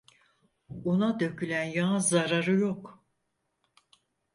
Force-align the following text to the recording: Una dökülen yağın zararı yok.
Una 0.89 1.15
dökülen 1.19 1.63
yağın 1.63 1.97
zararı 1.99 2.53
yok. 2.53 3.03